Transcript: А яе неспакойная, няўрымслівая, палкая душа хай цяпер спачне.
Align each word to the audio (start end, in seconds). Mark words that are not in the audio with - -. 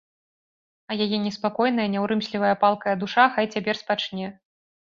А 0.93 0.97
яе 1.05 1.19
неспакойная, 1.25 1.87
няўрымслівая, 1.97 2.55
палкая 2.65 2.95
душа 3.05 3.29
хай 3.37 3.45
цяпер 3.53 3.75
спачне. 3.83 4.27